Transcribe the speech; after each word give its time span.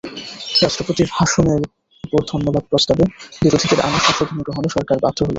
রাষ্ট্রপতির 0.61 1.09
ভাষণের 1.11 1.61
ওপর 2.03 2.21
ধন্যবাদ 2.31 2.63
প্রস্তাবে 2.69 3.03
বিরোধীদের 3.41 3.79
আনা 3.79 3.99
সংশোধনী 3.99 4.41
গ্রহণে 4.43 4.69
সরকার 4.75 4.97
বাধ্য 5.03 5.19
হলো। 5.19 5.29